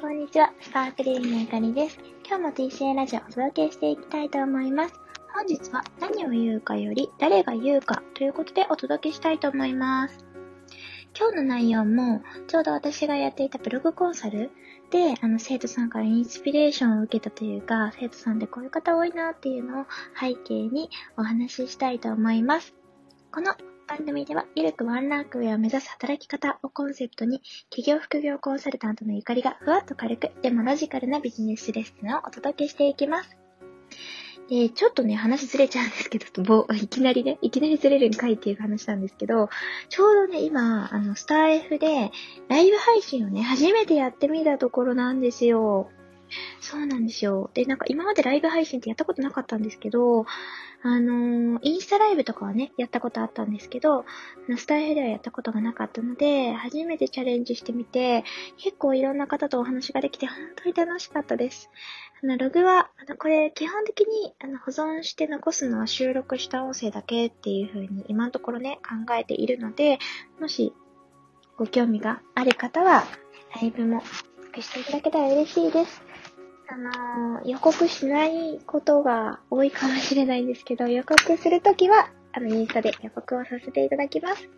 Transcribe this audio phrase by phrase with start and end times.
[0.00, 1.98] こんにちは、スパークリーのゆかりです。
[2.26, 4.94] 今日も TCA ラジオをお届けしていきたいと思います。
[5.34, 10.24] 本日は何を言うかより誰が言うかということでお届けしたいと思います。
[11.14, 14.50] 今日の内容も、ちょうど私がやっていたブログコンサル
[14.90, 19.84] で、あの、生徒さんからインスピレーションを受けたというか、生徒さんでこういう方多いなっていうのを
[20.18, 20.88] 背景に
[21.18, 22.74] お話ししたいと思います。
[23.30, 23.54] この
[23.90, 33.36] 番組では、ゆるくワンランク上を目指す働き方をコンセプトに、企業副業コンサルタントのゆかりがふわっと軽く、でもロジカルなビジネスレッスンをお届けしていきます。
[34.48, 39.48] で、ちょっとね、話ずれちゃうんですけど、 いきなりね、いきなりずれるんかいっていう話なんですけど、
[39.88, 42.12] ちょうどね、今、あの、スター F で、
[42.46, 45.90] ライブ配信をね、初めてやってみたところなんですよ。
[46.60, 47.50] そうなんですよ。
[47.54, 50.26] で、なんか今までライブ配信ってやったことなかったんですけど、
[50.82, 54.06] あのー、インスタライブとかはね、やったことあったんですけど、
[54.56, 58.24] スタイルではやったことがなかったので、初めてチャレンジしてみて、
[58.56, 61.70] 結構いろんな方とお話ができて本当に楽しかったです。
[62.22, 69.98] あの、ログは、あの、これ基本的にあの保存して残すのは収録した音声だけっていう風に今のところね、考えているので、
[70.40, 70.72] もし
[71.58, 73.04] ご興味がある方は、
[73.54, 74.02] ライブも
[74.58, 76.09] していただけたら嬉しいです。
[76.72, 84.48] あの、予告しないことが多いかもしれないんですけど、予告するときは、あの、インスタで予告をさせていただきます。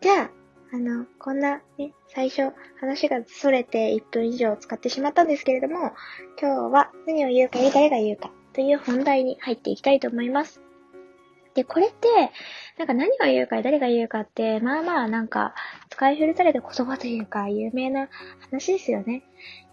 [0.00, 0.30] じゃあ、
[0.72, 5.92] あの、こんなね、最初、話が逸れて1分以上使ってしまったんですけれども、
[6.40, 10.65] 今日は何を言うか、誰が言うかという本題に入っていきたいと思います。
[11.56, 12.30] で、これって、
[12.76, 15.54] なんか何が言うか、誰が言うかって、まあまあなんか、
[15.88, 18.08] 使い古された言葉というか、有名な
[18.50, 19.22] 話ですよね。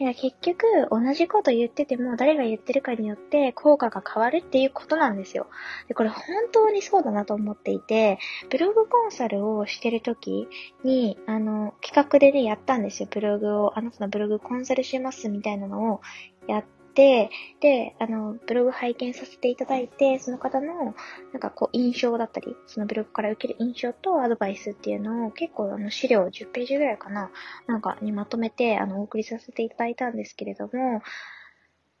[0.00, 5.46] だから結局、同じこと言ってても、誰が言ってるかによって効果が変わるっていうことなんですよ。
[5.86, 8.18] で、これ本当にそうだなと思っていて、
[8.50, 10.48] ブログコンサルをしてる時
[10.82, 13.08] に、あの、企画でね、やったんですよ。
[13.08, 16.00] ブログを、あなたのブログコンサルしますみたいなのを
[16.48, 16.64] やっ
[16.98, 20.96] て、で、あの、ブログ拝見させていただいて、その方の、
[21.32, 27.30] なんかこう、印象だったり、そのブログから受ける印象とアドバイスっていうのを結構あの、資料10ページぐらいかな、
[27.68, 31.02] なんかにまとめて、あの、お送りさせていただいたんですけれども、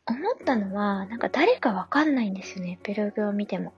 [0.06, 3.72] 思ったのは、なんか誰かわかんないんですよね、ブログを見ても。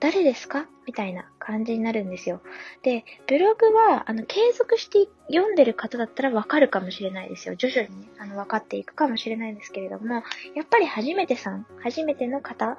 [0.00, 0.66] 誰ですか？
[0.86, 2.40] みたいな感じになるんですよ。
[2.82, 7.56] で、ブログは、あの、継続して読んでる方だったらわかるかもしれないですよ。
[7.56, 10.22] 徐々にね、あの、分かっていくかもしれないんですけれども、
[10.54, 12.78] やっぱり初めてさん、初めての方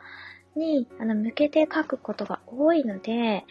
[0.56, 3.46] に、あの、向けて書くことが多いので、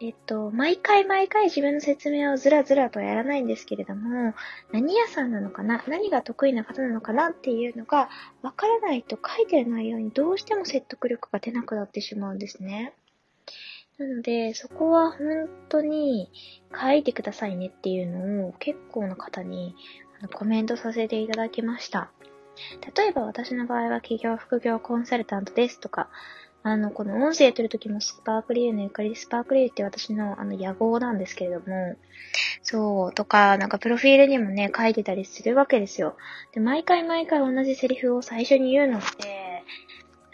[0.00, 4.34] えっと、毎回毎回自分の説明をずらずらとやらないんですけれども、
[4.72, 8.10] 何屋さんなのかな何が得意な方なのかなっていうのが
[8.42, 12.92] わからないと書いてる内容にどうしても説得力が出なくなってしまうんですね。
[13.98, 16.30] なので、そこは本当に
[16.74, 19.76] 書いてくださいねっていうのを結構な方に
[20.32, 22.10] コメントさせていただきました。
[22.96, 26.08] 例えば私の場合は企業副業コンサルタントですとか、
[26.66, 31.96] あの、この音声撮るときもスパークリーのゆかり、スパークリーって私のあの野号なんですけれども、
[32.62, 36.16] そう、とか、なんかプロフィールにもね、書いてたりするわけですよ。
[36.52, 39.43] で、毎回毎回同じセリフを最初に言うのって、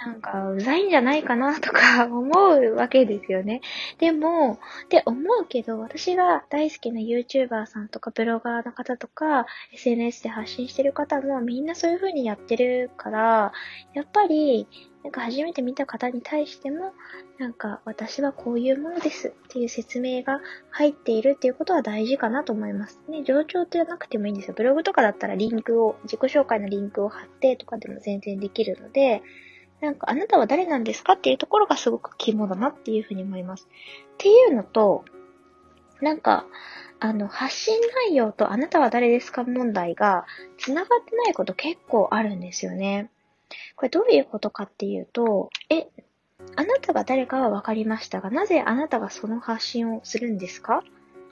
[0.04, 3.60] なんか、うざいんじゃないかなとか 思うわけですよね。
[3.98, 13.52] でも、って思うけど、私が大好きな YouTuber さんとか、ブロガーの方とか、SNS で発信してる方もみんなそういう風にやってるから、
[13.92, 14.66] やっぱり、
[15.02, 16.92] なんか初めて見た方に対しても、
[17.38, 20.40] なんか私はこういうものですっていう説明が
[20.70, 23.00] 入っているっていうことは大事かなと思います。
[23.08, 24.54] ね、上長じゃなくてもいいんですよ。
[24.56, 29.22] ブログとかだったらリンクを、自己紹介のリンクを貼ってとかでも全然できるので、
[29.80, 33.66] なんかあなたは誰なんですかっていうところがすごく肝だなっていうふうに思います。
[34.14, 35.04] っていうのと、
[36.00, 36.46] なんか、
[36.98, 40.26] あの、発信内容とあなたは誰ですか問題が
[40.58, 43.10] 繋がってないこと結構あるんですよね。
[43.76, 45.86] これどういうことかっていうと、え、
[46.56, 50.82] あなたが誰かは分かりましたが、なぜあなたがその発信をするんですか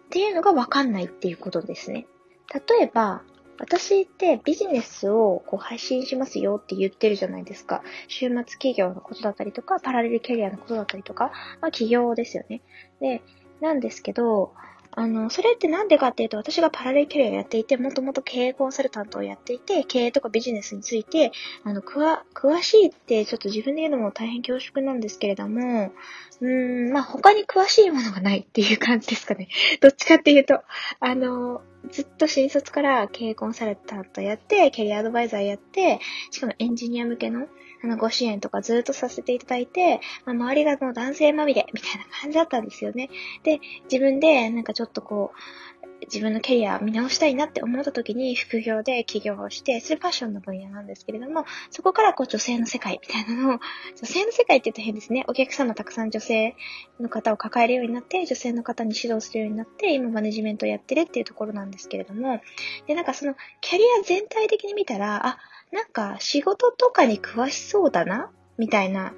[0.06, 2.06] っていうのが分かんないっていうことですね。
[2.55, 3.23] 例えば、
[3.59, 7.83] 私ってビジネスをこう配信しますよって言ってるじゃないですか。
[8.07, 12.63] 週末企業のことだったりとか、パラレルキャリアのことだったりとか、まあ企業ですよね。
[13.01, 13.23] で、
[13.61, 14.53] なんですけど、
[14.93, 21.31] あの、それってなんでかっていうと、私がパラレルキャリアをやっていて、もともと経営コンサルタントをやっていて、経営とかビジネスについて、
[21.63, 25.93] あの、くわ、詳しいってちょっと自分で言うのも大変恐縮なんですけれども、
[26.41, 29.49] うーん、まあ、他に詳しいものがないっていう感じですかね。
[29.81, 30.63] どっちかっていうと、
[31.01, 36.00] あの、ずっと新卒から経営コンサルタントやって、キャリアアドバイザーやって、
[36.31, 37.46] しかもエンジニア向けの
[37.82, 43.08] あのご支援とかずっとさせていただいて、まあ、周りがもう男性まみれみたいな感じだったんですよね。
[43.44, 45.32] で、自分でなんかちょっとこ
[45.78, 45.78] う、
[46.13, 53.61] 自分のキャリアを見直したいなって思った時に副業で起業をして、それファッションの分野なんですけれども、そこからこう女性の世界みたいなのを、
[53.97, 55.25] 女性の世界って言うと変ですね。
[55.29, 56.57] お客様たくさん女性
[57.01, 62.41] の方を抱えるようになって、女性の方に指導するようになって、今マネジメントをやってるっていうところなんですけれども、
[62.87, 65.39] で、なんかそのキャリア全体的に見たら、あ、
[65.73, 69.13] なんか仕事とかに詳しそうだなみたいな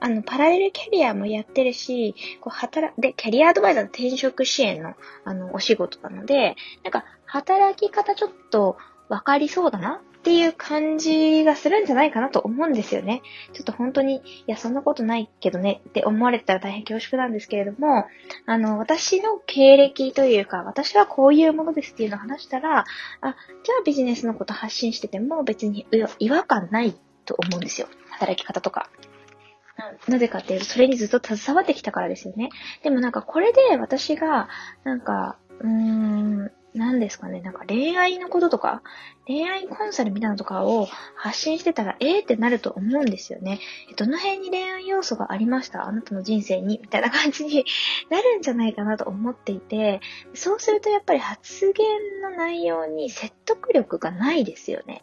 [0.00, 4.94] あの、パラレルキャリアもやってるし、こう、働、で、キャリアアドバイザーの転職支援の、
[5.24, 8.76] あの、お仕事なので、なんか、働き方ちょっと
[9.08, 13.22] わかりそうだなっていう感じがするんじゃないかなと思うんですよね。
[13.52, 18.06] ちょっと本当に、いや、そんなことないけどねって思われたら大変恐縮なんですけれども、
[18.44, 22.84] あの、私の経歴というか、私はこういうものですっていうのを話したら、あ、
[23.62, 25.86] じゃあビジネスのこと発信してても別に
[26.18, 27.86] 違和感ないと思うんですよ。
[28.10, 28.90] 働き方とか。
[30.08, 32.50] なぜかっていうと、それにずっと携わってきたからですよね。
[32.82, 34.48] でもなんかこれで私が、
[34.84, 38.82] なんか、うーん、何ですかね、なんか恋愛のこととか、
[39.26, 43.60] 恋愛コンサルみたいなのとかを発信してたら、えーってなると思うんですよね。
[43.96, 45.86] どの辺に恋愛要素がありました？
[45.86, 46.78] あなたの人生に？
[46.82, 47.64] みたいな感じに
[48.10, 50.00] なるんじゃないかなと思っていて、
[50.34, 55.02] そうするとやっぱり発言の内容に説得力がないですよね。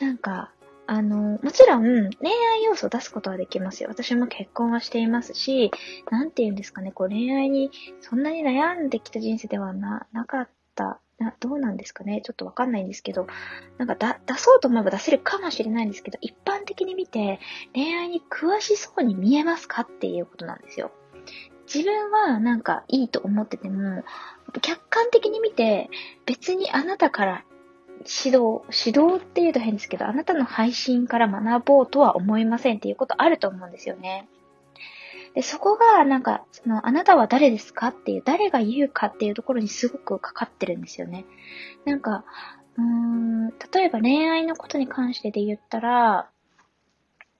[0.00, 0.52] なんか、
[0.90, 3.90] あの、もちろん恋愛要素を出すことはできますよ。
[3.90, 5.70] 私も結婚はしていますし、
[6.10, 7.70] なんて言うんですかね、こう恋愛に
[8.00, 13.26] そんなに悩んできた人生ではな、なかったな、どうなんですかねちょっとわかんないんですけど、
[13.76, 17.38] なんかだ、出そうと思えば出せるかもしれないんですけど、一般的に見て
[17.74, 20.90] 恋愛に詳しそうに見えますかっていうことなんですよ。
[21.66, 24.04] 自分はなんかいいと思ってても、
[24.62, 25.90] 客観的に見て
[26.24, 27.44] 別にあなたから
[28.08, 34.28] 指導、指導って言うと変ですけど、あなたの配信から学ぼうとは思いませんっていうことあると思うんですよね。
[35.34, 41.26] で、そこが、なんか、その、あなたは誰ですかっていう、誰が言うかっていうところにすごくかかってるんですよね。
[41.84, 42.24] なんか、
[42.76, 46.30] うーん、例えば恋愛のことに関してで言ったら、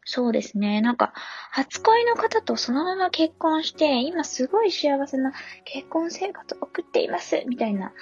[0.05, 0.81] そうですね。
[0.81, 1.12] なんか、
[1.50, 5.32] 初恋の方とそのまま結婚して、今すごい幸せな
[5.65, 7.93] 結婚生活を送っています、みたいな。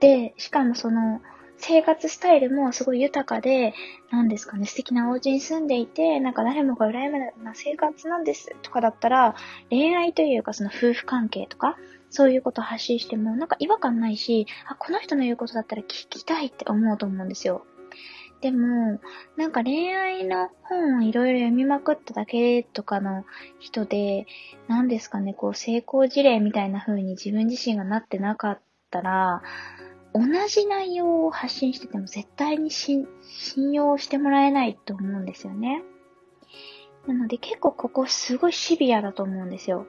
[0.00, 1.20] で、しかもその、
[1.58, 3.74] 生活スタイルもすごい豊かで、
[4.10, 9.34] なんですかね、素敵なお家に住んでいて、なんか誰もが羨むな生活なんですとかだったら、
[9.70, 11.76] 恋愛というかその夫婦関係とか、
[12.10, 17.66] そういうことを発信しても、なんか違和感ないし、あ、この人の言うことだったら聞きたいって思うと思うんですよ。
[18.40, 19.00] でも、
[19.36, 23.24] なんか恋愛の本をいろいろ読みまくっただけとかの
[23.58, 24.26] 人で、
[24.68, 28.60] なんですかね、こう成功事例みたいな風に自分自身がなってなかっ
[28.90, 29.42] たら、
[30.18, 33.06] 同じ内容を発信してても絶対に信
[33.72, 35.82] 用してもらえないと思うんですよね。
[37.06, 39.86] なので結構ここすごいシビアだと思うんですよ。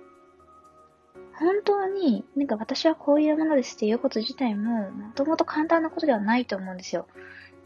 [1.39, 7.07] 本当に、なんか私はこういうものですっていうこと自体も、もともと簡単なことではないと思うんですよ。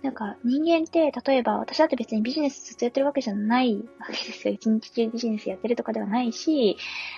[0.02, 4.54] なんか人間って、例えば私だって別にビジネスずっとやってるわけじゃないわけですよ。
[4.56, 6.78] 一日中ビジネスやってるとかではないし、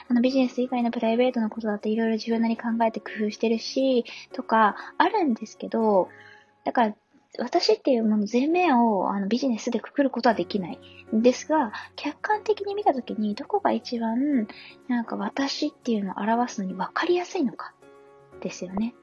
[0.09, 4.03] あのビジネス以外のプライベートのことだっていろいろ自分なり考えて工夫してるし、
[4.33, 6.09] とか、あるんですけど、
[6.65, 6.95] だから、
[7.39, 10.79] 私っていうもの全面をあのビジネスでくくることはできない
[11.11, 14.47] ですが、客観的に見たときにどこが一番
[14.87, 17.73] なんか私っていうのを表すのに分かりやすいのか
[18.39, 18.93] ですよね。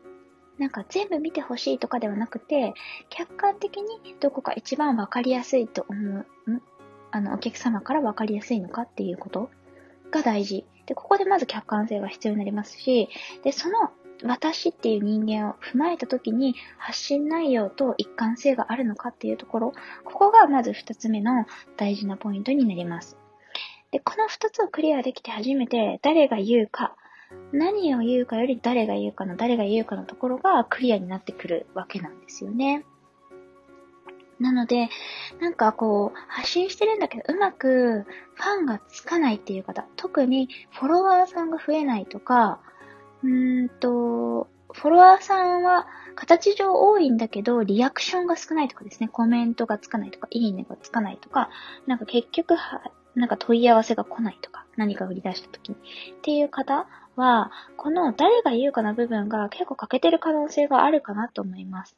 [0.61, 2.75] なんか全部見てほしいとかではなくて、
[3.09, 6.27] 客観的にどこか一番わかりやすいと思う、
[7.11, 9.51] あの、お客様からわかりやすいのかっていうこと
[10.11, 10.67] が大事。
[10.85, 13.09] で、ここでまず客観性が必要になりますし、
[13.43, 13.91] で、その
[14.23, 19.73] 私っていう人間を踏まえた時に発信内容と一貫性があるのかっていうところ、
[20.05, 21.47] ここがまず二つ目の
[21.79, 23.17] 大事なポイントになります。
[23.93, 26.97] で、この二つをクリアできて初めて誰が言うか
[27.53, 32.85] 何を言うかより誰が言うかの誰が言うかのところがクリアになってくるわけなんですよね。
[34.41, 34.89] なので、
[35.41, 42.59] なんかこう、発信してるんだけど、うまくファンがつかないっていう方、特にフォロワーさんが増えないとか、
[43.23, 51.51] うーんと、フォロワーさんは形上多いんだけど、リアクションが少ないとかですね、コメントがつかないとか、いいねがつかないとか、
[51.87, 52.55] なんか結局
[53.15, 55.75] なんか問い合わせが来ないとか、何か売り出した時に。
[55.75, 55.79] っ
[56.23, 56.87] ていう方
[57.17, 61.97] は、この誰が言うかの部分が結構欠けてる可能性があるかなと思います。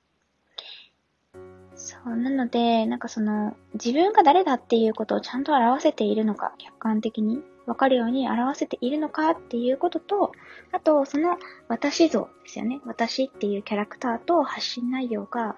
[1.75, 10.33] そう、なので、なんかその、自分が誰だっていうことをちゃんと表せているのか、客観的にわかるように表せているのかっていうことと、
[10.73, 11.39] あと、その
[11.69, 12.81] 私像ですよね。
[12.85, 15.57] 私っていうキャラクターと発信内容が、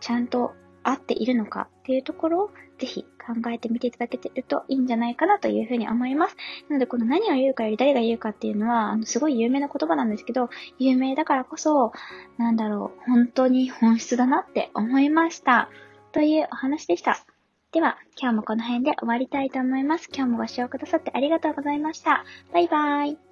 [0.00, 0.52] ちゃんと
[0.82, 6.36] 合っているのかっていうところぜひ考えてみていただけてるといいんじゃないかなというふうに思います。
[6.68, 11.92] なので、この何を言うかより誰が言うかっていうのは、あの、すごい有名な言葉なんですけど、有名だからこそ、
[12.38, 15.68] なんだろう、本当に本質だなって思いました。
[16.12, 17.24] というお話でした。
[17.72, 20.08] では、今日もこの辺で終わりたいと思います。
[20.14, 22.24] 今日もご視聴くださってありがとうございました。
[22.52, 23.27] バイバーイ。